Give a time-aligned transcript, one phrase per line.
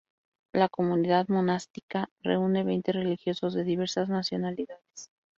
[0.51, 5.11] La comunidad monástica reúne veinte religiosos de diversas nacionalidades.